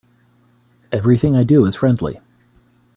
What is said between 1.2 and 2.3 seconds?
I do is friendly.